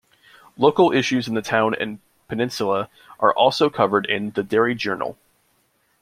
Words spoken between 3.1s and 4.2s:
are also covered